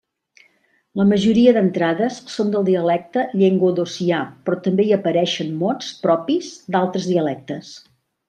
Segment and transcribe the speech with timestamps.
[0.99, 7.73] La majoria d'entrades són del dialecte llenguadocià, però també hi apareixen mots propis d'altres dialectes.